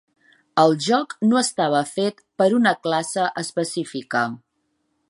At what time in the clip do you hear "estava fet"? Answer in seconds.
1.41-2.25